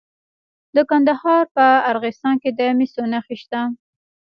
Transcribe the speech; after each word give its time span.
د 0.75 0.77
کندهار 0.89 1.43
په 1.55 1.65
ارغستان 1.91 2.35
کې 2.41 2.49
د 2.59 2.61
مسو 2.77 3.03
نښې 3.11 3.35
شته. 3.41 3.61